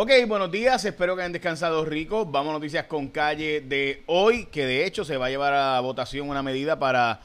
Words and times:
Ok, 0.00 0.12
buenos 0.28 0.52
días, 0.52 0.84
espero 0.84 1.16
que 1.16 1.22
hayan 1.22 1.32
descansado 1.32 1.84
rico. 1.84 2.24
Vamos 2.24 2.50
a 2.50 2.52
noticias 2.52 2.84
con 2.84 3.08
calle 3.08 3.62
de 3.62 4.04
hoy, 4.06 4.44
que 4.44 4.64
de 4.64 4.86
hecho 4.86 5.04
se 5.04 5.16
va 5.16 5.26
a 5.26 5.28
llevar 5.28 5.52
a 5.54 5.80
votación 5.80 6.30
una 6.30 6.40
medida 6.40 6.78
para 6.78 7.18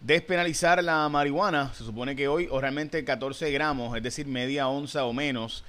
despenalizar 0.00 0.84
la 0.84 1.08
marihuana. 1.08 1.74
Se 1.74 1.82
supone 1.82 2.14
que 2.14 2.28
hoy, 2.28 2.46
o 2.48 2.60
realmente 2.60 3.04
14 3.04 3.50
gramos, 3.50 3.96
es 3.96 4.02
decir, 4.04 4.28
media 4.28 4.68
onza 4.68 5.06
o 5.06 5.12
menos 5.12 5.64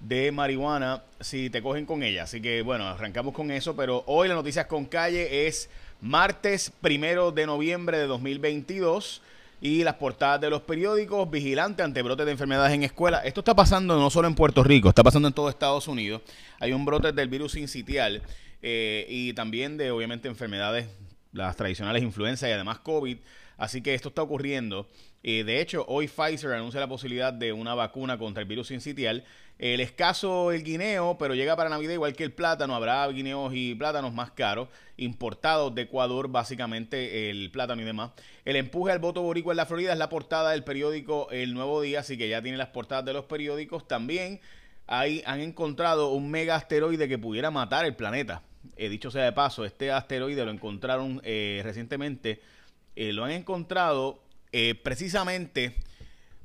de 0.00 0.30
marihuana 0.32 1.02
si 1.20 1.48
te 1.48 1.62
cogen 1.62 1.86
con 1.86 2.02
ella. 2.02 2.24
Así 2.24 2.42
que 2.42 2.60
bueno, 2.60 2.86
arrancamos 2.88 3.32
con 3.32 3.50
eso, 3.50 3.74
pero 3.74 4.04
hoy 4.04 4.28
las 4.28 4.36
noticias 4.36 4.66
con 4.66 4.84
calle 4.84 5.46
es 5.46 5.70
martes 6.02 6.70
primero 6.82 7.32
de 7.32 7.46
noviembre 7.46 7.96
de 7.96 8.06
2022 8.06 9.22
y 9.62 9.84
las 9.84 9.94
portadas 9.94 10.40
de 10.40 10.50
los 10.50 10.62
periódicos, 10.62 11.30
vigilante 11.30 11.84
ante 11.84 12.02
brotes 12.02 12.26
de 12.26 12.32
enfermedades 12.32 12.74
en 12.74 12.82
escuelas. 12.82 13.24
Esto 13.24 13.42
está 13.42 13.54
pasando 13.54 13.96
no 13.96 14.10
solo 14.10 14.26
en 14.26 14.34
Puerto 14.34 14.64
Rico, 14.64 14.88
está 14.88 15.04
pasando 15.04 15.28
en 15.28 15.34
todo 15.34 15.48
Estados 15.48 15.86
Unidos. 15.86 16.20
Hay 16.58 16.72
un 16.72 16.84
brote 16.84 17.12
del 17.12 17.28
virus 17.28 17.54
incitial 17.54 18.22
eh, 18.60 19.06
y 19.08 19.32
también 19.34 19.76
de, 19.76 19.92
obviamente, 19.92 20.26
enfermedades, 20.26 20.88
las 21.32 21.54
tradicionales 21.54 22.02
influenza 22.02 22.48
y 22.48 22.52
además 22.52 22.80
COVID. 22.80 23.18
Así 23.62 23.80
que 23.80 23.94
esto 23.94 24.08
está 24.08 24.22
ocurriendo. 24.22 24.88
Eh, 25.22 25.44
de 25.44 25.60
hecho, 25.60 25.84
hoy 25.86 26.08
Pfizer 26.08 26.50
anuncia 26.50 26.80
la 26.80 26.88
posibilidad 26.88 27.32
de 27.32 27.52
una 27.52 27.76
vacuna 27.76 28.18
contra 28.18 28.42
el 28.42 28.48
virus 28.48 28.72
incitial. 28.72 29.22
El 29.56 29.78
escaso 29.78 30.50
el 30.50 30.64
guineo, 30.64 31.16
pero 31.16 31.36
llega 31.36 31.54
para 31.54 31.70
Navidad 31.70 31.92
igual 31.92 32.16
que 32.16 32.24
el 32.24 32.32
plátano. 32.32 32.74
Habrá 32.74 33.06
guineos 33.06 33.52
y 33.54 33.76
plátanos 33.76 34.12
más 34.12 34.32
caros, 34.32 34.66
importados 34.96 35.72
de 35.76 35.82
Ecuador, 35.82 36.26
básicamente 36.26 37.30
el 37.30 37.52
plátano 37.52 37.82
y 37.82 37.84
demás. 37.84 38.10
El 38.44 38.56
empuje 38.56 38.90
al 38.90 38.98
voto 38.98 39.22
boricua 39.22 39.52
en 39.52 39.58
la 39.58 39.66
Florida 39.66 39.92
es 39.92 39.98
la 39.98 40.08
portada 40.08 40.50
del 40.50 40.64
periódico 40.64 41.28
El 41.30 41.54
Nuevo 41.54 41.82
Día, 41.82 42.00
así 42.00 42.18
que 42.18 42.28
ya 42.28 42.42
tiene 42.42 42.58
las 42.58 42.70
portadas 42.70 43.04
de 43.04 43.12
los 43.12 43.26
periódicos. 43.26 43.86
También 43.86 44.40
ahí 44.88 45.22
han 45.24 45.38
encontrado 45.38 46.10
un 46.10 46.32
mega 46.32 46.56
asteroide 46.56 47.06
que 47.06 47.16
pudiera 47.16 47.52
matar 47.52 47.84
el 47.84 47.94
planeta. 47.94 48.42
He 48.76 48.88
dicho 48.88 49.12
sea 49.12 49.22
de 49.22 49.32
paso, 49.32 49.64
este 49.64 49.92
asteroide 49.92 50.44
lo 50.44 50.50
encontraron 50.50 51.20
eh, 51.22 51.60
recientemente. 51.62 52.40
Eh, 52.94 53.12
lo 53.12 53.24
han 53.24 53.30
encontrado 53.30 54.22
eh, 54.52 54.74
precisamente 54.74 55.74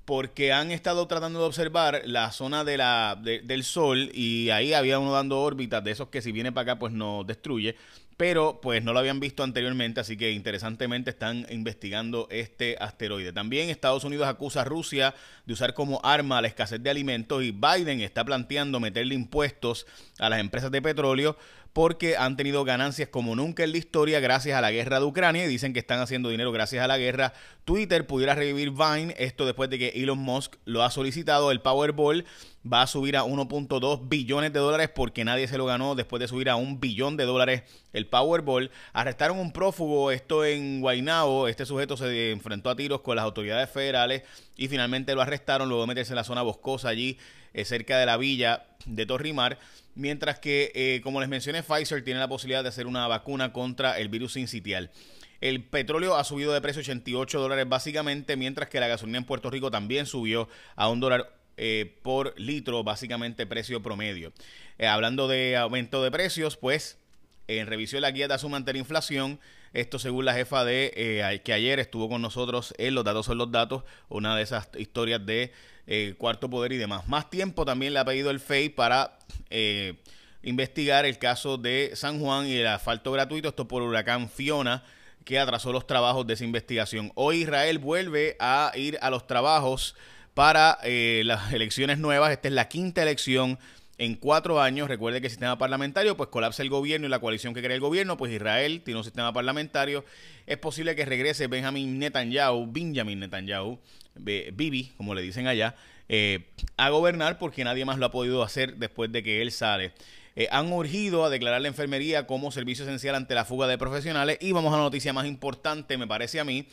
porque 0.05 0.53
han 0.53 0.71
estado 0.71 1.05
tratando 1.07 1.39
de 1.39 1.45
observar 1.45 2.03
la 2.05 2.31
zona 2.31 2.63
de 2.63 2.77
la, 2.77 3.19
del 3.21 3.63
Sol 3.65 4.09
y 4.13 4.49
ahí 4.51 4.73
había 4.73 4.99
uno 4.99 5.11
dando 5.11 5.41
órbitas 5.41 5.83
de 5.83 5.91
esos 5.91 6.07
que 6.07 6.21
si 6.21 6.31
viene 6.31 6.53
para 6.53 6.71
acá 6.71 6.79
pues 6.79 6.93
nos 6.93 7.27
destruye, 7.27 7.75
pero 8.15 8.61
pues 8.61 8.81
no 8.81 8.93
lo 8.93 8.99
habían 8.99 9.19
visto 9.19 9.43
anteriormente, 9.43 9.99
así 9.99 10.15
que 10.15 10.31
interesantemente 10.31 11.09
están 11.09 11.45
investigando 11.49 12.29
este 12.31 12.77
asteroide. 12.79 13.33
También 13.33 13.69
Estados 13.69 14.05
Unidos 14.05 14.29
acusa 14.29 14.61
a 14.61 14.63
Rusia 14.63 15.13
de 15.45 15.51
usar 15.51 15.73
como 15.73 15.99
arma 16.01 16.41
la 16.41 16.47
escasez 16.47 16.81
de 16.81 16.89
alimentos 16.89 17.43
y 17.43 17.51
Biden 17.51 17.99
está 17.99 18.23
planteando 18.23 18.79
meterle 18.79 19.13
impuestos 19.13 19.85
a 20.19 20.29
las 20.29 20.39
empresas 20.39 20.71
de 20.71 20.81
petróleo 20.81 21.37
porque 21.77 22.17
han 22.17 22.37
tenido 22.37 22.63
ganancias 22.63 23.07
como 23.07 23.35
nunca 23.35 23.63
en 23.63 23.71
la 23.71 23.77
historia 23.77 24.19
gracias 24.19 24.57
a 24.57 24.61
la 24.61 24.71
guerra 24.71 24.99
de 24.99 25.05
Ucrania 25.05 25.45
y 25.45 25.47
dicen 25.47 25.73
que 25.73 25.79
están 25.79 25.99
haciendo 25.99 26.29
dinero 26.29 26.51
gracias 26.51 26.83
a 26.83 26.87
la 26.87 26.97
guerra. 26.97 27.33
Twitter 27.65 28.07
pudiera 28.07 28.33
revivir 28.33 28.71
Vine, 28.71 29.13
esto 29.19 29.45
después 29.45 29.69
de 29.69 29.77
que 29.77 29.89
Elon 29.89 30.17
Musk 30.17 30.55
lo 30.65 30.81
ha 30.81 30.89
solicitado. 30.89 31.51
El 31.51 31.61
Powerball 31.61 32.25
va 32.65 32.81
a 32.81 32.87
subir 32.87 33.15
a 33.15 33.25
1.2 33.25 34.09
billones 34.09 34.53
de 34.53 34.59
dólares 34.59 34.89
porque 34.89 35.23
nadie 35.23 35.47
se 35.47 35.59
lo 35.59 35.67
ganó 35.67 35.93
después 35.93 36.19
de 36.19 36.27
subir 36.27 36.49
a 36.49 36.55
un 36.55 36.79
billón 36.79 37.15
de 37.15 37.25
dólares 37.25 37.61
el 37.93 38.07
Powerball. 38.07 38.71
Arrestaron 38.93 39.37
un 39.37 39.53
prófugo, 39.53 40.09
esto 40.09 40.45
en 40.45 40.81
Guaynabo. 40.81 41.47
Este 41.47 41.63
sujeto 41.63 41.95
se 41.95 42.31
enfrentó 42.31 42.71
a 42.71 42.75
tiros 42.75 43.01
con 43.01 43.17
las 43.17 43.25
autoridades 43.25 43.69
federales 43.69 44.23
y 44.57 44.67
finalmente 44.67 45.15
lo 45.15 45.21
arrestaron 45.21 45.69
luego 45.69 45.83
de 45.83 45.87
meterse 45.87 46.13
en 46.13 46.17
la 46.17 46.23
zona 46.23 46.41
boscosa 46.41 46.89
allí 46.89 47.17
eh, 47.53 47.63
cerca 47.63 47.97
de 47.97 48.05
la 48.05 48.17
villa 48.17 48.65
de 48.85 49.05
Torrimar. 49.05 49.59
Mientras 49.95 50.39
que, 50.39 50.71
eh, 50.75 51.01
como 51.01 51.19
les 51.21 51.29
mencioné, 51.29 51.63
Pfizer 51.63 52.03
tiene 52.03 52.19
la 52.19 52.27
posibilidad 52.27 52.63
de 52.63 52.69
hacer 52.69 52.87
una 52.87 53.07
vacuna 53.07 53.53
contra 53.53 53.97
el 53.99 54.09
virus 54.09 54.35
incitial. 54.37 54.91
El 55.39 55.63
petróleo 55.63 56.15
ha 56.15 56.23
subido 56.23 56.53
de 56.53 56.61
precio 56.61 56.81
88 56.81 57.39
dólares 57.39 57.69
básicamente, 57.69 58.35
mientras 58.35 58.69
que 58.69 58.79
la 58.79 58.87
gasolina 58.87 59.19
en 59.19 59.23
Puerto 59.23 59.49
Rico 59.49 59.69
también 59.69 60.05
subió 60.05 60.49
a 60.75 60.89
un 60.89 60.99
dólar 60.99 61.37
eh, 61.57 61.95
por 62.03 62.39
litro, 62.39 62.83
básicamente 62.83 63.47
precio 63.47 63.81
promedio. 63.81 64.31
Eh, 64.77 64.87
hablando 64.87 65.27
de 65.27 65.57
aumento 65.57 66.03
de 66.03 66.11
precios, 66.11 66.57
pues 66.57 66.99
en 67.47 67.65
revisión 67.65 68.01
la 68.01 68.11
guía 68.11 68.27
de 68.27 68.37
suma 68.37 68.57
ante 68.57 68.73
la 68.73 68.79
inflación, 68.79 69.39
esto 69.79 69.99
según 69.99 70.25
la 70.25 70.33
jefa 70.33 70.65
de 70.65 71.41
que 71.43 71.53
ayer 71.53 71.79
estuvo 71.79 72.09
con 72.09 72.21
nosotros 72.21 72.73
en 72.77 72.95
Los 72.95 73.03
Datos 73.03 73.25
son 73.25 73.37
los 73.37 73.51
Datos, 73.51 73.83
una 74.09 74.35
de 74.35 74.43
esas 74.43 74.69
historias 74.77 75.25
de 75.25 75.51
eh, 75.89 76.15
cuarto 76.17 76.49
poder 76.49 76.73
y 76.73 76.77
demás. 76.77 77.07
Más 77.07 77.29
tiempo 77.29 77.63
también 77.63 77.93
le 77.93 77.99
ha 77.99 78.05
pedido 78.05 78.29
el 78.29 78.41
FEI 78.41 78.67
para 78.67 79.17
eh, 79.49 79.95
investigar 80.43 81.05
el 81.05 81.17
caso 81.17 81.57
de 81.57 81.91
San 81.93 82.19
Juan 82.19 82.45
y 82.45 82.57
el 82.57 82.67
asfalto 82.67 83.13
gratuito, 83.13 83.47
esto 83.47 83.69
por 83.69 83.81
huracán 83.81 84.29
Fiona, 84.29 84.83
que 85.23 85.39
atrasó 85.39 85.71
los 85.71 85.87
trabajos 85.87 86.27
de 86.27 86.33
esa 86.33 86.43
investigación. 86.43 87.13
Hoy 87.15 87.43
Israel 87.43 87.79
vuelve 87.79 88.35
a 88.41 88.73
ir 88.75 88.97
a 89.01 89.09
los 89.09 89.27
trabajos 89.27 89.95
para 90.33 90.77
eh, 90.83 91.21
las 91.23 91.53
elecciones 91.53 91.99
nuevas. 91.99 92.33
Esta 92.33 92.49
es 92.49 92.53
la 92.53 92.67
quinta 92.67 93.01
elección 93.01 93.57
en 93.97 94.15
cuatro 94.15 94.61
años. 94.61 94.87
Recuerde 94.87 95.21
que 95.21 95.27
el 95.27 95.31
sistema 95.31 95.57
parlamentario, 95.57 96.17
pues 96.17 96.29
colapsa 96.29 96.61
el 96.63 96.69
gobierno 96.69 97.07
y 97.07 97.09
la 97.09 97.19
coalición 97.19 97.53
que 97.53 97.61
crea 97.61 97.75
el 97.75 97.81
gobierno, 97.81 98.17
pues 98.17 98.31
Israel 98.31 98.81
tiene 98.83 98.99
un 98.99 99.03
sistema 99.03 99.33
parlamentario. 99.33 100.05
Es 100.45 100.57
posible 100.57 100.95
que 100.95 101.05
regrese 101.05 101.47
Benjamin 101.47 101.99
Netanyahu, 101.99 102.71
Benjamin 102.71 103.19
Netanyahu, 103.19 103.79
Bibi, 104.15 104.93
como 104.97 105.13
le 105.13 105.21
dicen 105.21 105.47
allá, 105.47 105.75
eh, 106.09 106.47
a 106.77 106.89
gobernar 106.89 107.37
porque 107.37 107.63
nadie 107.63 107.85
más 107.85 107.97
lo 107.97 108.05
ha 108.05 108.11
podido 108.11 108.43
hacer 108.43 108.77
después 108.77 109.11
de 109.11 109.23
que 109.23 109.41
él 109.41 109.51
sale. 109.51 109.93
Eh, 110.35 110.47
han 110.51 110.71
urgido 110.71 111.25
a 111.25 111.29
declarar 111.29 111.61
la 111.61 111.67
enfermería 111.67 112.27
como 112.27 112.51
servicio 112.51 112.85
esencial 112.85 113.15
ante 113.15 113.33
la 113.33 113.43
fuga 113.43 113.67
de 113.67 113.77
profesionales. 113.77 114.37
Y 114.39 114.51
vamos 114.51 114.73
a 114.73 114.77
la 114.77 114.83
noticia 114.83 115.11
más 115.11 115.25
importante, 115.25 115.97
me 115.97 116.07
parece 116.07 116.39
a 116.39 116.43
mí, 116.43 116.67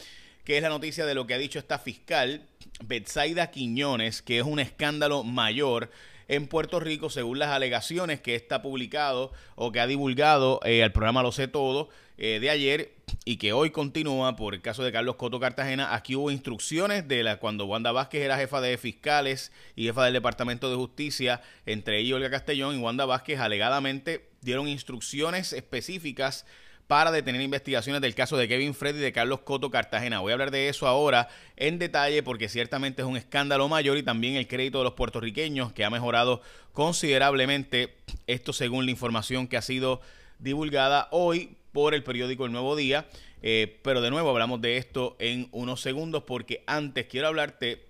que 0.44 0.58
es 0.58 0.62
la 0.62 0.68
noticia 0.68 1.06
de 1.06 1.14
lo 1.14 1.26
que 1.26 1.32
ha 1.32 1.38
dicho 1.38 1.58
esta 1.58 1.78
fiscal, 1.78 2.46
Betsaida 2.84 3.50
Quiñones, 3.50 4.20
que 4.20 4.38
es 4.38 4.44
un 4.44 4.60
escándalo 4.60 5.24
mayor 5.24 5.90
en 6.28 6.46
Puerto 6.46 6.80
Rico, 6.80 7.10
según 7.10 7.38
las 7.38 7.50
alegaciones 7.50 8.20
que 8.20 8.34
está 8.34 8.62
publicado 8.62 9.32
o 9.54 9.72
que 9.72 9.80
ha 9.80 9.86
divulgado 9.86 10.60
eh, 10.64 10.80
el 10.80 10.92
programa 10.92 11.22
Lo 11.22 11.32
sé 11.32 11.48
todo 11.48 11.88
eh, 12.16 12.38
de 12.40 12.50
ayer 12.50 12.94
y 13.24 13.36
que 13.38 13.52
hoy 13.52 13.70
continúa 13.70 14.36
por 14.36 14.54
el 14.54 14.62
caso 14.62 14.84
de 14.84 14.92
Carlos 14.92 15.16
Coto 15.16 15.40
Cartagena. 15.40 15.94
Aquí 15.94 16.14
hubo 16.14 16.30
instrucciones 16.30 17.08
de 17.08 17.22
la 17.22 17.38
cuando 17.38 17.66
Wanda 17.66 17.90
Vázquez 17.92 18.22
era 18.22 18.36
jefa 18.36 18.60
de 18.60 18.78
fiscales 18.78 19.52
y 19.74 19.84
jefa 19.84 20.04
del 20.04 20.14
Departamento 20.14 20.70
de 20.70 20.76
Justicia, 20.76 21.42
entre 21.66 21.98
ellos 21.98 22.16
Olga 22.16 22.30
Castellón 22.30 22.76
y 22.76 22.78
Wanda 22.78 23.04
Vázquez 23.04 23.40
alegadamente 23.40 24.28
dieron 24.42 24.68
instrucciones 24.68 25.52
específicas 25.52 26.46
para 26.86 27.10
detener 27.10 27.40
investigaciones 27.40 28.02
del 28.02 28.14
caso 28.14 28.36
de 28.36 28.46
Kevin 28.46 28.74
Freddy 28.74 28.98
y 28.98 29.02
de 29.02 29.12
Carlos 29.12 29.40
Coto 29.40 29.70
Cartagena. 29.70 30.20
Voy 30.20 30.30
a 30.30 30.34
hablar 30.34 30.50
de 30.50 30.68
eso 30.68 30.86
ahora 30.86 31.28
en 31.56 31.78
detalle 31.78 32.22
porque 32.22 32.48
ciertamente 32.48 33.02
es 33.02 33.08
un 33.08 33.16
escándalo 33.16 33.68
mayor 33.68 33.96
y 33.96 34.02
también 34.02 34.36
el 34.36 34.46
crédito 34.46 34.78
de 34.78 34.84
los 34.84 34.92
puertorriqueños 34.94 35.72
que 35.72 35.84
ha 35.84 35.90
mejorado 35.90 36.42
considerablemente, 36.72 37.94
esto 38.26 38.52
según 38.52 38.84
la 38.84 38.90
información 38.90 39.48
que 39.48 39.56
ha 39.56 39.62
sido 39.62 40.00
divulgada 40.38 41.08
hoy 41.10 41.56
por 41.72 41.94
el 41.94 42.02
periódico 42.02 42.44
El 42.44 42.52
Nuevo 42.52 42.76
Día. 42.76 43.06
Eh, 43.42 43.78
pero 43.82 44.00
de 44.00 44.10
nuevo 44.10 44.30
hablamos 44.30 44.60
de 44.62 44.78
esto 44.78 45.16
en 45.18 45.48
unos 45.52 45.82
segundos 45.82 46.22
porque 46.22 46.64
antes 46.66 47.06
quiero 47.06 47.28
hablarte 47.28 47.84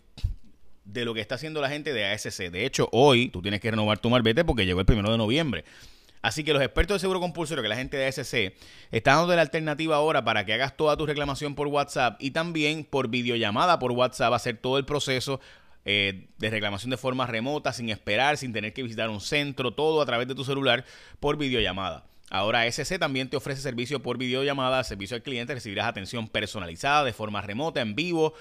de 0.84 1.05
lo 1.05 1.15
que 1.15 1.21
está 1.21 1.37
haciendo 1.37 1.61
la 1.61 1.69
gente 1.69 1.93
de 1.93 2.05
ASC. 2.06 2.50
De 2.50 2.66
hecho, 2.66 2.88
hoy 2.93 3.28
tú 3.28 3.41
tienes 3.41 3.61
que 3.61 3.71
renovar 3.71 3.99
tu 3.99 4.11
marbete 4.11 4.44
porque 4.44 4.66
llegó 4.66 4.81
el 4.81 4.87
primero 4.87 5.11
de 5.11 5.19
noviembre. 5.19 5.65
Así 6.25 6.43
que 6.43 6.55
los 6.55 6.62
expertos 6.62 6.95
de 6.95 7.01
seguro 7.01 7.21
compulsorio, 7.21 7.62
que 7.62 7.69
la 7.69 7.77
gente 7.77 7.99
de 7.99 8.07
ASC, 8.07 8.55
están 8.91 9.19
dando 9.19 9.37
la 9.37 9.43
alternativa 9.43 9.97
ahora 9.97 10.25
para 10.25 10.47
que 10.47 10.55
hagas 10.55 10.75
toda 10.75 10.97
tu 10.97 11.05
reclamación 11.05 11.55
por 11.55 11.67
WhatsApp 11.67 12.17
y 12.19 12.31
también 12.31 12.85
por 12.85 13.09
videollamada 13.09 13.79
por 13.79 13.93
WhatsApp, 13.93 14.33
hacer 14.33 14.57
todo 14.57 14.79
el 14.79 14.87
proceso 14.87 15.39
eh, 15.85 16.29
de 16.39 16.49
reclamación 16.49 16.89
de 16.89 16.97
forma 16.97 17.27
remota, 17.27 17.75
sin 17.75 17.91
esperar, 17.91 18.38
sin 18.38 18.55
tener 18.55 18.73
que 18.73 18.82
visitar 18.82 19.11
un 19.11 19.21
centro, 19.21 19.75
todo 19.75 20.00
a 20.00 20.06
través 20.06 20.26
de 20.26 20.35
tu 20.35 20.47
celular 20.47 20.87
por 21.21 21.37
videollamada. 21.37 22.06
Ahora 22.31 22.62
ASC 22.62 22.99
también 22.99 23.29
te 23.29 23.37
ofrece 23.37 23.61
servicio 23.61 24.00
por 24.00 24.17
videollamada, 24.17 24.82
servicio 24.82 25.17
al 25.17 25.23
cliente, 25.23 25.53
recibirás 25.53 25.88
atención 25.88 26.27
personalizada 26.29 27.05
de 27.05 27.12
forma 27.12 27.43
remota, 27.43 27.82
en 27.82 27.94
vivo, 27.94 28.32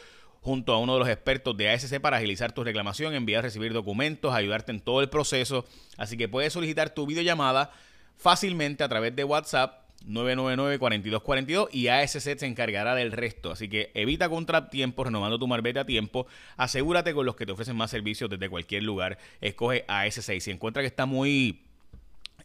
junto 0.43 0.73
a 0.73 0.77
uno 0.77 0.93
de 0.93 0.99
los 0.99 1.09
expertos 1.09 1.55
de 1.55 1.69
ASC 1.69 1.99
para 1.99 2.17
agilizar 2.17 2.51
tu 2.51 2.63
reclamación, 2.63 3.15
enviar, 3.15 3.43
recibir 3.43 3.71
documentos, 3.73 4.33
ayudarte 4.33 4.71
en 4.71 4.81
todo 4.81 5.01
el 5.01 5.09
proceso. 5.09 5.65
Así 5.97 6.17
que 6.17 6.27
puedes 6.27 6.53
solicitar 6.53 6.89
tu 6.89 7.07
videollamada 7.07 7.71
fácilmente 8.17 8.83
a 8.83 8.89
través 8.89 9.15
de 9.15 9.23
WhatsApp 9.23 9.83
999-4242 10.07 11.69
y 11.71 11.87
ASC 11.87 12.37
se 12.37 12.45
encargará 12.45 12.93
del 12.93 13.13
resto. 13.13 13.51
Así 13.51 13.69
que 13.69 13.91
evita 13.93 14.27
contratiempos 14.27 15.05
renovando 15.05 15.39
tu 15.39 15.47
marbete 15.47 15.79
a 15.79 15.85
tiempo. 15.85 16.27
Asegúrate 16.57 17.13
con 17.13 17.25
los 17.25 17.37
que 17.37 17.45
te 17.45 17.53
ofrecen 17.53 17.77
más 17.77 17.91
servicios 17.91 18.29
desde 18.29 18.49
cualquier 18.49 18.83
lugar. 18.83 19.17
Escoge 19.39 19.85
ASC. 19.87 20.29
Y 20.33 20.41
si 20.41 20.51
encuentra 20.51 20.83
que 20.83 20.87
está 20.87 21.05
muy, 21.05 21.61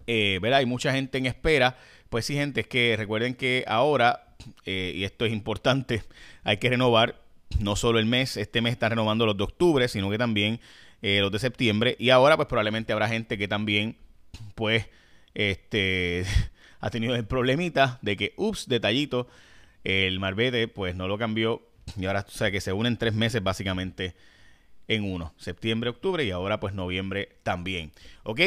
eh, 0.06 0.38
¿verdad? 0.40 0.60
Hay 0.60 0.66
mucha 0.66 0.92
gente 0.92 1.18
en 1.18 1.26
espera. 1.26 1.76
Pues 2.10 2.26
sí, 2.26 2.34
gente, 2.34 2.60
es 2.60 2.68
que 2.68 2.94
recuerden 2.96 3.34
que 3.34 3.64
ahora, 3.66 4.28
eh, 4.64 4.92
y 4.94 5.02
esto 5.02 5.24
es 5.24 5.32
importante, 5.32 6.04
hay 6.44 6.58
que 6.58 6.70
renovar 6.70 7.27
no 7.60 7.76
solo 7.76 7.98
el 7.98 8.06
mes, 8.06 8.36
este 8.36 8.60
mes 8.60 8.72
está 8.72 8.88
renovando 8.88 9.26
los 9.26 9.36
de 9.36 9.44
octubre, 9.44 9.88
sino 9.88 10.10
que 10.10 10.18
también 10.18 10.60
eh, 11.02 11.20
los 11.20 11.32
de 11.32 11.38
septiembre. 11.38 11.96
Y 11.98 12.10
ahora 12.10 12.36
pues 12.36 12.48
probablemente 12.48 12.92
habrá 12.92 13.08
gente 13.08 13.38
que 13.38 13.48
también 13.48 13.96
pues 14.54 14.86
este 15.34 16.24
ha 16.80 16.90
tenido 16.90 17.14
el 17.14 17.24
problemita 17.24 17.98
de 18.02 18.16
que, 18.16 18.34
ups, 18.36 18.68
detallito, 18.68 19.28
el 19.84 20.20
Marbete 20.20 20.68
pues 20.68 20.94
no 20.94 21.08
lo 21.08 21.18
cambió 21.18 21.62
y 21.96 22.06
ahora, 22.06 22.24
o 22.26 22.30
sea, 22.30 22.50
que 22.50 22.60
se 22.60 22.72
unen 22.72 22.96
tres 22.96 23.14
meses 23.14 23.42
básicamente 23.42 24.14
en 24.88 25.04
uno, 25.04 25.34
septiembre, 25.36 25.90
octubre 25.90 26.24
y 26.24 26.30
ahora 26.30 26.60
pues 26.60 26.74
noviembre 26.74 27.36
también. 27.42 27.92
¿Ok? 28.24 28.40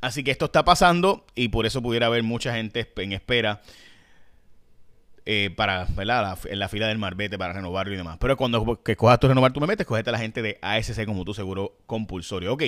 Así 0.00 0.24
que 0.24 0.30
esto 0.30 0.46
está 0.46 0.64
pasando 0.64 1.24
y 1.34 1.48
por 1.48 1.66
eso 1.66 1.82
pudiera 1.82 2.06
haber 2.06 2.22
mucha 2.22 2.54
gente 2.54 2.90
en 2.96 3.12
espera 3.12 3.62
eh, 5.26 5.50
para, 5.56 5.86
¿verdad? 5.96 6.38
en 6.44 6.58
la 6.58 6.68
fila 6.68 6.86
del 6.88 6.98
Marbete 6.98 7.38
para 7.38 7.54
renovarlo 7.54 7.94
y 7.94 7.96
demás. 7.96 8.18
Pero 8.20 8.36
cuando 8.36 8.82
que 8.82 8.96
cojas 8.96 9.18
tu 9.18 9.28
renovar 9.28 9.52
tu 9.52 9.60
me 9.60 9.66
metes, 9.66 9.86
cogete 9.86 10.10
a 10.10 10.12
la 10.12 10.18
gente 10.18 10.42
de 10.42 10.58
ASC 10.60 11.04
como 11.06 11.24
tu 11.24 11.32
seguro 11.32 11.78
compulsorio. 11.86 12.52
Ok. 12.52 12.62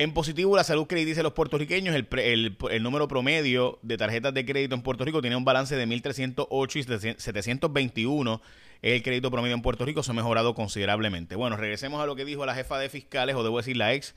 En 0.00 0.14
positivo, 0.14 0.54
la 0.54 0.62
salud 0.62 0.86
crediticia 0.86 1.18
de 1.18 1.24
los 1.24 1.32
puertorriqueños, 1.32 1.94
el, 1.94 2.56
el, 2.70 2.82
número 2.84 3.08
promedio 3.08 3.80
de 3.82 3.96
tarjetas 3.96 4.32
de 4.32 4.46
crédito 4.46 4.76
en 4.76 4.82
Puerto 4.82 5.04
Rico 5.04 5.20
tiene 5.20 5.34
un 5.34 5.44
balance 5.44 5.74
de 5.74 5.88
1.308 5.88 6.76
y 6.76 7.14
721. 7.18 8.40
El 8.80 9.02
crédito 9.02 9.32
promedio 9.32 9.56
en 9.56 9.62
Puerto 9.62 9.84
Rico 9.84 10.04
se 10.04 10.12
ha 10.12 10.14
mejorado 10.14 10.54
considerablemente. 10.54 11.34
Bueno, 11.34 11.56
regresemos 11.56 12.00
a 12.00 12.06
lo 12.06 12.14
que 12.14 12.24
dijo 12.24 12.46
la 12.46 12.54
jefa 12.54 12.78
de 12.78 12.88
fiscales, 12.88 13.34
o 13.34 13.42
debo 13.42 13.56
decir 13.56 13.76
la 13.76 13.92
ex 13.92 14.14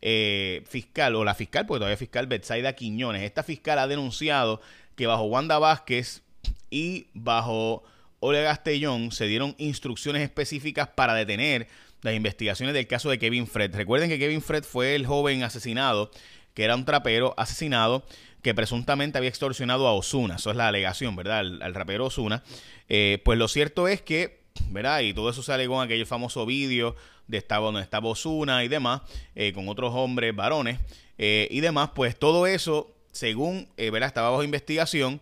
eh, 0.00 0.64
fiscal, 0.66 1.14
o 1.14 1.22
la 1.22 1.34
fiscal, 1.34 1.66
porque 1.66 1.78
todavía 1.78 1.94
es 1.94 2.00
fiscal, 2.00 2.26
Betsaida 2.26 2.72
Quiñones. 2.72 3.22
Esta 3.22 3.44
fiscal 3.44 3.78
ha 3.78 3.86
denunciado 3.86 4.60
que 4.96 5.06
bajo 5.06 5.22
Wanda 5.22 5.60
Vázquez 5.60 6.24
y 6.72 7.08
bajo 7.12 7.84
Olga 8.18 8.42
Castellón 8.44 9.12
se 9.12 9.26
dieron 9.26 9.54
instrucciones 9.58 10.22
específicas 10.22 10.88
para 10.88 11.14
detener 11.14 11.68
las 12.00 12.14
investigaciones 12.14 12.74
del 12.74 12.86
caso 12.86 13.10
de 13.10 13.18
Kevin 13.18 13.46
Fred. 13.46 13.76
Recuerden 13.76 14.08
que 14.08 14.18
Kevin 14.18 14.40
Fred 14.40 14.64
fue 14.64 14.94
el 14.94 15.06
joven 15.06 15.42
asesinado, 15.42 16.10
que 16.54 16.64
era 16.64 16.74
un 16.74 16.84
trapero 16.84 17.34
asesinado 17.36 18.04
que 18.42 18.54
presuntamente 18.54 19.18
había 19.18 19.28
extorsionado 19.28 19.86
a 19.86 19.92
Osuna. 19.92 20.36
Eso 20.36 20.50
es 20.50 20.56
la 20.56 20.68
alegación, 20.68 21.14
¿verdad? 21.14 21.40
Al, 21.40 21.74
rapero 21.74 22.06
Osuna. 22.06 22.42
Eh, 22.88 23.20
pues 23.22 23.38
lo 23.38 23.48
cierto 23.48 23.86
es 23.86 24.00
que, 24.00 24.40
¿verdad? 24.70 25.00
Y 25.00 25.12
todo 25.12 25.28
eso 25.28 25.42
se 25.42 25.52
alegó 25.52 25.80
en 25.80 25.86
aquel 25.86 26.06
famoso 26.06 26.46
vídeo 26.46 26.96
de 27.28 27.38
estaba, 27.38 27.66
donde 27.66 27.82
estaba 27.82 28.08
Osuna 28.08 28.64
y 28.64 28.68
demás, 28.68 29.02
eh, 29.34 29.52
con 29.52 29.68
otros 29.68 29.92
hombres, 29.94 30.34
varones 30.34 30.80
eh, 31.18 31.48
y 31.50 31.60
demás. 31.60 31.90
Pues 31.94 32.18
todo 32.18 32.46
eso, 32.46 32.96
según, 33.12 33.68
¿verdad? 33.76 34.08
Estaba 34.08 34.30
bajo 34.30 34.42
investigación. 34.42 35.20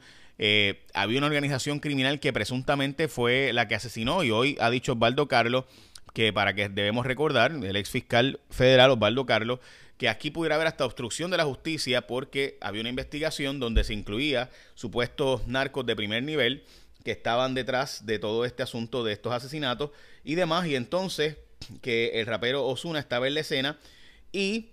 Había 0.94 1.19
una 1.19 1.26
organización 1.26 1.81
criminal 1.81 2.19
que 2.19 2.32
presuntamente 2.32 3.08
fue 3.08 3.52
la 3.52 3.69
que 3.69 3.75
asesinó 3.75 4.25
y 4.25 4.31
hoy 4.31 4.56
ha 4.60 4.70
dicho 4.70 4.92
Osvaldo 4.92 5.28
Carlos 5.28 5.66
que 6.12 6.32
para 6.32 6.54
que 6.54 6.69
debemos 6.69 7.06
recordar, 7.06 7.52
el 7.52 7.76
ex 7.76 7.90
fiscal 7.90 8.40
federal 8.50 8.90
Osvaldo 8.90 9.26
Carlos, 9.26 9.60
que 9.96 10.08
aquí 10.08 10.31
pudiera 10.31 10.54
haber 10.54 10.66
hasta 10.66 10.84
obstrucción 10.84 11.31
de 11.31 11.37
la 11.37 11.44
justicia 11.44 12.06
porque 12.06 12.56
había 12.60 12.81
una 12.81 12.90
investigación 12.90 13.60
donde 13.60 13.84
se 13.84 13.94
incluía 13.94 14.50
supuestos 14.75 15.46
narcos 15.46 15.87
de 15.87 15.96
primer 15.96 16.22
nivel 16.22 16.64
que 17.04 17.10
estaban 17.12 17.54
detrás 17.54 18.06
de 18.06 18.19
todo 18.19 18.44
este 18.44 18.62
asunto 18.62 19.04
de 19.04 19.12
estos 19.12 19.32
asesinatos 19.32 19.90
y 20.25 20.34
demás, 20.34 20.66
y 20.66 20.75
entonces 20.75 21.36
que 21.82 22.20
el 22.20 22.26
rapero 22.26 22.66
Osuna 22.66 22.98
estaba 22.98 23.26
en 23.26 23.34
la 23.34 23.40
escena 23.40 23.78
y 24.32 24.70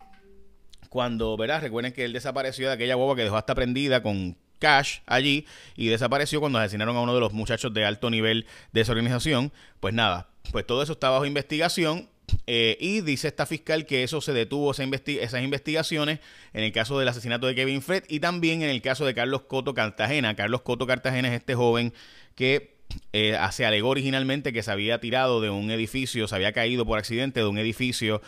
cuando, 0.90 1.36
verás, 1.36 1.62
recuerden 1.62 1.92
que 1.92 2.06
él 2.06 2.14
desapareció 2.14 2.68
de 2.68 2.74
aquella 2.74 2.96
boba 2.96 3.16
que 3.16 3.24
dejó 3.24 3.36
hasta 3.36 3.56
prendida 3.56 4.02
con 4.02 4.38
cash 4.60 5.00
allí 5.06 5.46
y 5.76 5.88
desapareció 5.88 6.40
cuando 6.40 6.60
asesinaron 6.60 6.96
a 6.96 7.02
uno 7.02 7.14
de 7.14 7.20
los 7.20 7.34
muchachos 7.34 7.74
de 7.74 7.86
alto 7.86 8.10
nivel 8.10 8.46
de 8.72 8.82
esa 8.82 8.92
organización, 8.92 9.52
pues 9.80 9.94
nada, 9.94 10.30
pues 10.52 10.66
todo 10.66 10.84
eso 10.84 10.94
está 10.94 11.10
bajo 11.10 11.26
investigación. 11.26 12.10
Eh, 12.46 12.78
y 12.82 13.00
dice 13.02 13.30
esta 13.30 13.46
fiscal 13.46 13.86
que 13.86 14.04
eso 14.04 14.20
se 14.20 14.34
detuvo, 14.34 14.72
esas 14.72 15.44
investigaciones, 15.44 16.20
en 16.54 16.64
el 16.64 16.74
caso 16.74 17.00
del 17.00 17.08
asesinato 17.08 17.48
de 17.48 17.56
Kevin 17.56 17.82
Fred 17.82 18.04
y 18.10 18.20
también 18.20 18.62
en 18.62 18.70
el 18.70 18.82
caso 18.82 19.06
de 19.06 19.14
Carlos 19.14 19.44
Coto 19.44 19.74
Cartagena. 19.74 20.36
Carlos 20.36 20.62
Coto 20.62 20.86
Cartagena 20.86 21.30
es 21.30 21.36
este 21.36 21.56
joven 21.56 21.94
que 22.36 22.78
eh, 23.14 23.38
se 23.52 23.66
alegó 23.66 23.90
originalmente 23.90 24.54
que 24.54 24.64
se 24.64 24.72
había 24.72 25.00
tirado 25.00 25.42
de 25.42 25.50
un 25.50 25.72
edificio, 25.72 26.28
se 26.28 26.36
había 26.36 26.52
caído 26.52 26.86
por 26.86 27.00
accidente 27.00 27.40
de 27.40 27.46
un 27.46 27.58
edificio 27.58 28.22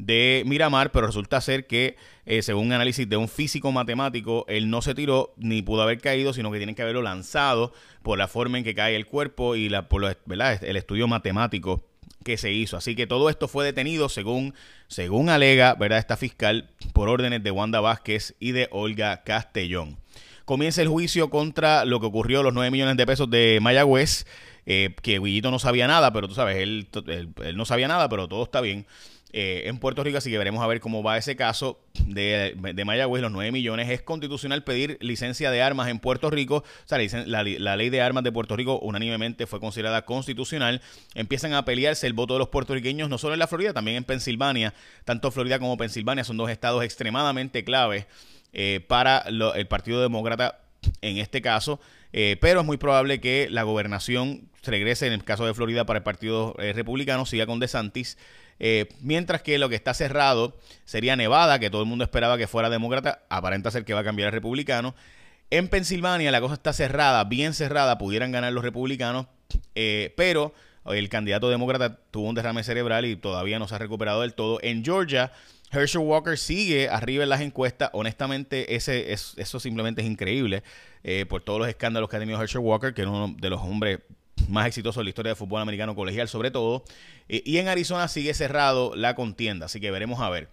de 0.00 0.42
Miramar, 0.46 0.92
pero 0.92 1.06
resulta 1.06 1.40
ser 1.40 1.66
que, 1.66 1.96
eh, 2.26 2.42
según 2.42 2.66
un 2.66 2.72
análisis 2.72 3.08
de 3.08 3.16
un 3.16 3.28
físico 3.28 3.70
matemático, 3.72 4.44
él 4.48 4.70
no 4.70 4.82
se 4.82 4.94
tiró 4.94 5.34
ni 5.36 5.62
pudo 5.62 5.82
haber 5.82 6.00
caído, 6.00 6.32
sino 6.32 6.50
que 6.50 6.58
tienen 6.58 6.74
que 6.74 6.82
haberlo 6.82 7.02
lanzado 7.02 7.72
por 8.02 8.18
la 8.18 8.28
forma 8.28 8.58
en 8.58 8.64
que 8.64 8.74
cae 8.74 8.96
el 8.96 9.06
cuerpo 9.06 9.56
y 9.56 9.68
la, 9.68 9.88
por 9.88 10.16
¿verdad? 10.26 10.62
el 10.64 10.76
estudio 10.76 11.06
matemático 11.06 11.84
que 12.24 12.36
se 12.36 12.52
hizo. 12.52 12.76
Así 12.76 12.94
que 12.94 13.06
todo 13.06 13.30
esto 13.30 13.48
fue 13.48 13.64
detenido 13.64 14.08
según, 14.08 14.54
según 14.88 15.28
alega 15.28 15.74
¿verdad? 15.74 15.98
esta 15.98 16.16
fiscal 16.16 16.70
por 16.92 17.08
órdenes 17.08 17.42
de 17.42 17.50
Wanda 17.50 17.80
Vázquez 17.80 18.34
y 18.40 18.52
de 18.52 18.68
Olga 18.70 19.22
Castellón. 19.22 19.98
Comienza 20.44 20.82
el 20.82 20.88
juicio 20.88 21.30
contra 21.30 21.84
lo 21.84 22.00
que 22.00 22.06
ocurrió, 22.06 22.42
los 22.42 22.54
9 22.54 22.70
millones 22.70 22.96
de 22.96 23.06
pesos 23.06 23.30
de 23.30 23.58
Mayagüez, 23.62 24.26
eh, 24.66 24.94
que 25.02 25.18
Guillito 25.18 25.50
no 25.50 25.58
sabía 25.58 25.86
nada, 25.86 26.12
pero 26.12 26.26
tú 26.26 26.34
sabes, 26.34 26.56
él, 26.56 26.88
él 27.06 27.56
no 27.56 27.64
sabía 27.64 27.86
nada, 27.86 28.08
pero 28.08 28.28
todo 28.28 28.42
está 28.42 28.60
bien. 28.60 28.86
Eh, 29.32 29.62
en 29.66 29.78
Puerto 29.78 30.02
Rico, 30.02 30.18
así 30.18 30.28
que 30.28 30.38
veremos 30.38 30.62
a 30.62 30.66
ver 30.66 30.80
cómo 30.80 31.04
va 31.04 31.16
ese 31.16 31.36
caso 31.36 31.78
de, 32.06 32.56
de 32.74 32.84
Mayagüez, 32.84 33.22
los 33.22 33.30
9 33.30 33.52
millones. 33.52 33.88
Es 33.88 34.02
constitucional 34.02 34.64
pedir 34.64 34.98
licencia 35.00 35.52
de 35.52 35.62
armas 35.62 35.88
en 35.88 36.00
Puerto 36.00 36.30
Rico. 36.30 36.56
O 36.56 36.64
sea, 36.86 36.98
la, 37.26 37.76
ley 37.76 37.90
de 37.90 38.00
armas 38.00 38.24
de 38.24 38.32
Puerto 38.32 38.56
Rico 38.56 38.80
unánimemente 38.80 39.46
fue 39.46 39.60
considerada 39.60 40.04
constitucional. 40.04 40.82
Empiezan 41.14 41.54
a 41.54 41.64
pelearse 41.64 42.08
el 42.08 42.12
voto 42.12 42.34
de 42.34 42.40
los 42.40 42.48
puertorriqueños, 42.48 43.08
no 43.08 43.18
solo 43.18 43.34
en 43.34 43.38
la 43.38 43.46
Florida, 43.46 43.72
también 43.72 43.98
en 43.98 44.04
Pensilvania. 44.04 44.74
Tanto 45.04 45.30
Florida 45.30 45.60
como 45.60 45.76
Pensilvania 45.76 46.24
son 46.24 46.36
dos 46.36 46.50
estados 46.50 46.82
extremadamente 46.82 47.62
claves 47.64 48.06
eh, 48.52 48.84
para 48.88 49.18
el 49.28 49.66
Partido 49.68 50.02
Demócrata 50.02 50.60
en 51.02 51.18
este 51.18 51.40
caso. 51.40 51.80
Eh, 52.12 52.36
pero 52.40 52.60
es 52.60 52.66
muy 52.66 52.76
probable 52.76 53.20
que 53.20 53.48
la 53.48 53.62
gobernación 53.62 54.49
regrese 54.62 55.06
en 55.06 55.12
el 55.12 55.24
caso 55.24 55.46
de 55.46 55.54
Florida 55.54 55.84
para 55.86 55.98
el 55.98 56.02
Partido 56.02 56.54
Republicano, 56.58 57.26
siga 57.26 57.46
con 57.46 57.60
DeSantis. 57.60 58.16
Eh, 58.62 58.88
mientras 59.00 59.42
que 59.42 59.58
lo 59.58 59.70
que 59.70 59.74
está 59.74 59.94
cerrado 59.94 60.54
sería 60.84 61.16
Nevada, 61.16 61.58
que 61.58 61.70
todo 61.70 61.80
el 61.80 61.88
mundo 61.88 62.04
esperaba 62.04 62.36
que 62.36 62.46
fuera 62.46 62.68
demócrata, 62.68 63.22
aparenta 63.30 63.70
ser 63.70 63.86
que 63.86 63.94
va 63.94 64.00
a 64.00 64.04
cambiar 64.04 64.28
a 64.28 64.30
republicano. 64.30 64.94
En 65.48 65.68
Pensilvania 65.68 66.30
la 66.30 66.42
cosa 66.42 66.54
está 66.54 66.74
cerrada, 66.74 67.24
bien 67.24 67.54
cerrada, 67.54 67.96
pudieran 67.96 68.30
ganar 68.30 68.52
los 68.52 68.62
republicanos, 68.62 69.26
eh, 69.74 70.12
pero 70.16 70.52
el 70.84 71.08
candidato 71.08 71.48
demócrata 71.48 72.00
tuvo 72.10 72.28
un 72.28 72.34
derrame 72.34 72.62
cerebral 72.62 73.06
y 73.06 73.16
todavía 73.16 73.58
no 73.58 73.66
se 73.66 73.74
ha 73.74 73.78
recuperado 73.78 74.20
del 74.20 74.34
todo. 74.34 74.58
En 74.62 74.84
Georgia, 74.84 75.32
Herschel 75.72 76.02
Walker 76.02 76.36
sigue 76.36 76.90
arriba 76.90 77.22
en 77.22 77.30
las 77.30 77.40
encuestas. 77.40 77.90
Honestamente, 77.94 78.76
ese, 78.76 79.10
eso 79.12 79.58
simplemente 79.58 80.02
es 80.02 80.06
increíble 80.06 80.62
eh, 81.02 81.24
por 81.26 81.42
todos 81.42 81.60
los 81.60 81.68
escándalos 81.68 82.10
que 82.10 82.16
ha 82.16 82.20
tenido 82.20 82.40
Herschel 82.40 82.60
Walker, 82.60 82.92
que 82.92 83.02
es 83.02 83.08
uno 83.08 83.34
de 83.38 83.50
los 83.50 83.60
hombres 83.60 84.00
más 84.48 84.66
exitoso 84.66 85.00
de 85.00 85.04
la 85.04 85.10
historia 85.10 85.30
del 85.30 85.36
fútbol 85.36 85.62
americano 85.62 85.94
colegial 85.94 86.28
sobre 86.28 86.50
todo. 86.50 86.84
y 87.28 87.58
en 87.58 87.68
Arizona 87.68 88.08
sigue 88.08 88.34
cerrado 88.34 88.94
la 88.96 89.14
contienda, 89.14 89.66
así 89.66 89.80
que 89.80 89.90
veremos 89.90 90.20
a 90.20 90.30
ver. 90.30 90.48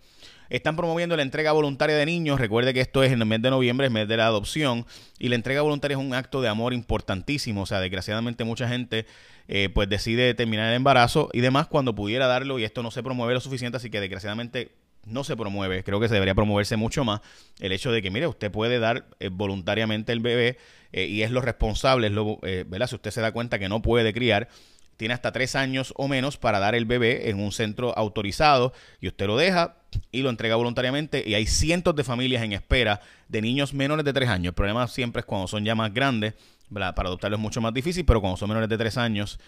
Están 0.50 0.78
promoviendo 0.78 1.16
la 1.18 1.24
entrega 1.24 1.52
voluntaria 1.52 1.96
de 1.96 2.06
niños. 2.06 2.40
Recuerde 2.40 2.74
que 2.74 2.82
esto 2.82 3.04
es 3.04 3.12
en 3.12 3.22
el 3.22 3.28
mes 3.28 3.42
de 3.42 3.50
noviembre, 3.50 3.88
es 3.88 3.94
mes 3.94 4.08
de 4.08 4.18
la 4.18 4.28
adopción. 4.28 4.86
Y 5.20 5.30
la 5.30 5.36
entrega 5.36 5.62
voluntaria 5.62 5.98
es 5.98 6.04
un 6.04 6.14
acto 6.14 6.42
de 6.42 6.48
amor 6.48 6.74
importantísimo. 6.74 7.64
O 7.64 7.66
sea, 7.66 7.80
desgraciadamente 7.80 8.44
mucha 8.44 8.68
gente 8.68 9.06
eh, 9.48 9.70
pues 9.74 9.90
decide 9.90 10.34
terminar 10.34 10.70
el 10.70 10.76
embarazo 10.76 11.30
y 11.34 11.42
demás 11.42 11.68
cuando 11.68 11.96
pudiera 11.96 12.28
darlo 12.28 12.60
y 12.60 12.64
esto 12.64 12.84
no 12.84 12.92
se 12.92 13.04
promueve 13.04 13.34
lo 13.34 13.42
suficiente. 13.42 13.78
Así 13.78 13.90
que 13.90 14.00
desgraciadamente 14.00 14.72
no 15.08 15.24
se 15.24 15.36
promueve, 15.36 15.84
creo 15.84 16.00
que 16.00 16.08
se 16.08 16.14
debería 16.14 16.36
promoverse 16.36 16.76
mucho 16.76 17.04
más 17.04 17.22
el 17.60 17.72
hecho 17.72 17.92
de 17.92 18.02
que, 18.02 18.12
mire, 18.12 18.28
usted 18.28 18.52
puede 18.52 18.80
dar 18.80 19.08
eh, 19.20 19.30
voluntariamente 19.30 20.12
el 20.12 20.20
bebé 20.20 20.58
eh, 20.92 21.06
y 21.06 21.24
es 21.24 21.32
lo 21.32 21.42
responsable, 21.42 22.08
es 22.08 22.14
lo, 22.14 22.40
eh, 22.44 22.66
¿verdad? 22.68 22.88
Si 22.88 22.96
usted 22.96 23.12
se 23.12 23.22
da 23.22 23.32
cuenta 23.32 23.60
que 23.60 23.70
no 23.70 23.82
puede 23.82 24.14
criar, 24.14 24.50
tiene 24.98 25.14
hasta 25.14 25.32
tres 25.32 25.56
años 25.56 25.94
o 25.96 26.08
menos 26.08 26.38
para 26.38 26.60
dar 26.60 26.76
el 26.76 26.86
bebé 26.86 27.30
en 27.30 27.40
un 27.40 27.52
centro 27.52 27.98
autorizado 27.98 28.74
y 29.00 29.08
usted 29.08 29.28
lo 29.28 29.38
deja 29.38 29.78
y 30.12 30.22
lo 30.22 30.30
entrega 30.30 30.56
voluntariamente 30.56 31.24
y 31.26 31.36
hay 31.36 31.46
cientos 31.46 31.96
de 31.96 32.04
familias 32.04 32.44
en 32.44 32.54
espera 32.54 33.02
de 33.28 33.42
niños 33.42 33.74
menores 33.74 34.06
de 34.06 34.14
tres 34.14 34.30
años. 34.30 34.52
El 34.52 34.56
problema 34.56 34.88
siempre 34.88 35.20
es 35.20 35.26
cuando 35.26 35.48
son 35.48 35.64
ya 35.64 35.76
más 35.76 35.94
grandes, 35.94 36.34
para 36.74 36.90
adoptarlos 36.90 37.38
es 37.38 37.42
mucho 37.42 37.62
más 37.62 37.74
difícil, 37.74 38.06
pero 38.06 38.22
cuando 38.22 38.38
son 38.38 38.50
menores 38.50 38.70
de 38.70 38.78
tres 38.78 38.98
años 38.98 39.40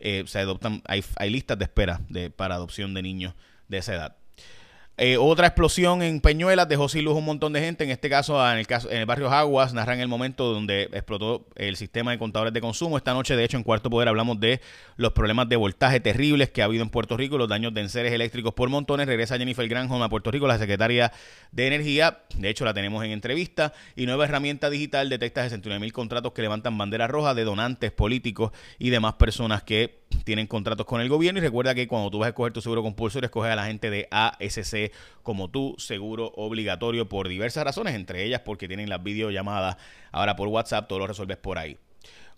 se 0.00 0.38
adoptan, 0.38 0.82
hay, 0.86 1.04
hay 1.16 1.30
listas 1.30 1.58
de 1.58 1.64
espera 1.64 2.00
de, 2.08 2.30
para 2.30 2.56
adopción 2.56 2.94
de 2.94 3.02
niños 3.02 3.34
de 3.68 3.78
esa 3.78 3.94
edad. 3.94 4.21
Eh, 5.04 5.16
otra 5.16 5.48
explosión 5.48 6.00
en 6.00 6.20
Peñuelas 6.20 6.68
dejó 6.68 6.88
sin 6.88 7.04
luz 7.04 7.16
un 7.16 7.24
montón 7.24 7.52
de 7.52 7.58
gente. 7.58 7.82
En 7.82 7.90
este 7.90 8.08
caso, 8.08 8.48
en 8.48 8.58
el 8.58 8.68
caso, 8.68 8.88
en 8.88 8.98
el 8.98 9.04
barrio 9.04 9.28
Aguas, 9.32 9.74
narran 9.74 9.98
el 9.98 10.06
momento 10.06 10.52
donde 10.52 10.84
explotó 10.92 11.44
el 11.56 11.74
sistema 11.74 12.12
de 12.12 12.20
contadores 12.20 12.54
de 12.54 12.60
consumo. 12.60 12.96
Esta 12.96 13.12
noche, 13.12 13.34
de 13.34 13.42
hecho, 13.42 13.56
en 13.56 13.64
Cuarto 13.64 13.90
Poder 13.90 14.06
hablamos 14.06 14.38
de 14.38 14.60
los 14.94 15.12
problemas 15.12 15.48
de 15.48 15.56
voltaje 15.56 15.98
terribles 15.98 16.50
que 16.50 16.62
ha 16.62 16.66
habido 16.66 16.84
en 16.84 16.88
Puerto 16.88 17.16
Rico, 17.16 17.36
los 17.36 17.48
daños 17.48 17.74
de 17.74 17.80
enseres 17.80 18.12
eléctricos 18.12 18.54
por 18.54 18.68
montones. 18.68 19.08
Regresa 19.08 19.38
Jennifer 19.38 19.66
Granholm 19.68 20.02
a 20.02 20.08
Puerto 20.08 20.30
Rico, 20.30 20.46
la 20.46 20.56
secretaria 20.56 21.10
de 21.50 21.66
Energía. 21.66 22.20
De 22.36 22.48
hecho, 22.48 22.64
la 22.64 22.72
tenemos 22.72 23.04
en 23.04 23.10
entrevista. 23.10 23.72
Y 23.96 24.06
nueva 24.06 24.26
herramienta 24.26 24.70
digital 24.70 25.08
detecta 25.08 25.42
69 25.42 25.80
mil 25.80 25.92
contratos 25.92 26.32
que 26.32 26.42
levantan 26.42 26.78
bandera 26.78 27.08
roja 27.08 27.34
de 27.34 27.42
donantes 27.42 27.90
políticos 27.90 28.52
y 28.78 28.90
demás 28.90 29.14
personas 29.14 29.64
que 29.64 30.01
tienen 30.24 30.46
contratos 30.46 30.86
con 30.86 31.00
el 31.00 31.08
gobierno. 31.08 31.38
Y 31.38 31.42
recuerda 31.42 31.74
que 31.74 31.86
cuando 31.88 32.10
tú 32.10 32.18
vas 32.18 32.26
a 32.26 32.28
escoger 32.30 32.52
tu 32.52 32.60
seguro 32.60 32.82
compulsorio, 32.82 33.26
escoge 33.26 33.50
a 33.50 33.56
la 33.56 33.66
gente 33.66 33.90
de 33.90 34.08
ASC 34.10 34.92
como 35.22 35.48
tu 35.48 35.74
seguro 35.78 36.32
obligatorio 36.36 37.08
por 37.08 37.28
diversas 37.28 37.64
razones, 37.64 37.94
entre 37.94 38.24
ellas 38.24 38.42
porque 38.44 38.68
tienen 38.68 38.88
las 38.88 39.02
videollamadas 39.02 39.76
ahora 40.10 40.36
por 40.36 40.48
WhatsApp, 40.48 40.88
todo 40.88 41.00
lo 41.00 41.06
resuelves 41.06 41.36
por 41.36 41.58
ahí. 41.58 41.76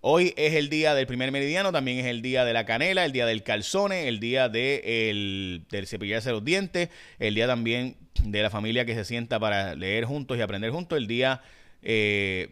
Hoy 0.00 0.34
es 0.36 0.52
el 0.52 0.68
día 0.68 0.94
del 0.94 1.06
primer 1.06 1.32
meridiano, 1.32 1.72
también 1.72 1.98
es 1.98 2.06
el 2.06 2.20
día 2.20 2.44
de 2.44 2.52
la 2.52 2.66
canela, 2.66 3.06
el 3.06 3.12
día 3.12 3.24
del 3.24 3.42
calzone, 3.42 4.06
el 4.06 4.20
día 4.20 4.50
de 4.50 5.08
el, 5.08 5.64
del 5.70 5.86
cepillarse 5.86 6.30
los 6.30 6.44
dientes, 6.44 6.90
el 7.18 7.34
día 7.34 7.46
también 7.46 7.96
de 8.22 8.42
la 8.42 8.50
familia 8.50 8.84
que 8.84 8.94
se 8.94 9.06
sienta 9.06 9.40
para 9.40 9.74
leer 9.74 10.04
juntos 10.04 10.36
y 10.36 10.42
aprender 10.42 10.70
juntos, 10.72 10.98
el 10.98 11.06
día 11.06 11.40
eh, 11.82 12.50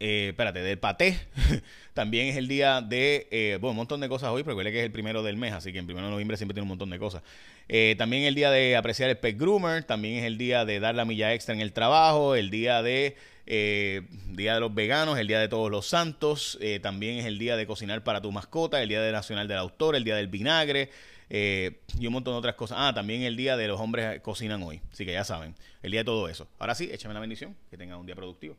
eh, 0.00 0.28
espérate, 0.30 0.60
del 0.60 0.78
paté. 0.78 1.18
También 1.98 2.28
es 2.28 2.36
el 2.36 2.46
día 2.46 2.80
de, 2.80 3.26
eh, 3.32 3.58
bueno, 3.60 3.72
un 3.72 3.78
montón 3.78 4.00
de 4.00 4.08
cosas 4.08 4.30
hoy, 4.30 4.44
pero 4.44 4.56
que 4.56 4.68
es 4.68 4.84
el 4.84 4.92
primero 4.92 5.24
del 5.24 5.36
mes, 5.36 5.52
así 5.52 5.72
que 5.72 5.80
en 5.80 5.86
primero 5.86 6.06
de 6.06 6.12
noviembre 6.12 6.36
siempre 6.36 6.54
tiene 6.54 6.62
un 6.62 6.68
montón 6.68 6.90
de 6.90 6.98
cosas. 7.00 7.24
Eh, 7.68 7.96
también 7.98 8.22
el 8.22 8.36
día 8.36 8.52
de 8.52 8.76
apreciar 8.76 9.10
el 9.10 9.18
pet 9.18 9.36
groomer, 9.36 9.82
también 9.82 10.18
es 10.18 10.24
el 10.24 10.38
día 10.38 10.64
de 10.64 10.78
dar 10.78 10.94
la 10.94 11.04
milla 11.04 11.34
extra 11.34 11.56
en 11.56 11.60
el 11.60 11.72
trabajo, 11.72 12.36
el 12.36 12.50
día 12.50 12.82
de, 12.84 13.16
eh, 13.46 14.02
día 14.28 14.54
de 14.54 14.60
los 14.60 14.72
veganos, 14.72 15.18
el 15.18 15.26
día 15.26 15.40
de 15.40 15.48
todos 15.48 15.72
los 15.72 15.88
santos, 15.88 16.56
eh, 16.60 16.78
también 16.78 17.18
es 17.18 17.26
el 17.26 17.36
día 17.36 17.56
de 17.56 17.66
cocinar 17.66 18.04
para 18.04 18.20
tu 18.20 18.30
mascota, 18.30 18.80
el 18.80 18.88
día 18.88 19.02
de 19.02 19.10
nacional 19.10 19.48
del 19.48 19.58
autor, 19.58 19.96
el 19.96 20.04
día 20.04 20.14
del 20.14 20.28
vinagre, 20.28 20.90
eh, 21.30 21.80
y 21.98 22.06
un 22.06 22.12
montón 22.12 22.34
de 22.34 22.38
otras 22.38 22.54
cosas. 22.54 22.78
Ah, 22.80 22.92
también 22.94 23.22
el 23.22 23.36
día 23.36 23.56
de 23.56 23.66
los 23.66 23.80
hombres 23.80 24.20
cocinan 24.20 24.62
hoy. 24.62 24.80
Así 24.92 25.04
que 25.04 25.14
ya 25.14 25.24
saben, 25.24 25.56
el 25.82 25.90
día 25.90 26.02
de 26.02 26.04
todo 26.04 26.28
eso. 26.28 26.46
Ahora 26.60 26.76
sí, 26.76 26.88
échame 26.92 27.12
la 27.12 27.18
bendición. 27.20 27.56
Que 27.70 27.76
tengan 27.76 27.98
un 27.98 28.06
día 28.06 28.14
productivo. 28.14 28.56